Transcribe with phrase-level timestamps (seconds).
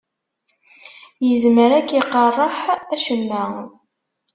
[1.27, 2.57] Yezmer ad k-iqerreḥ
[2.93, 3.43] acemma.